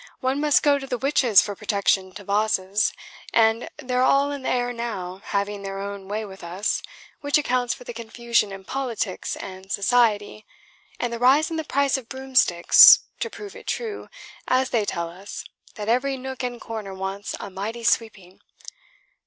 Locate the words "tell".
14.85-15.07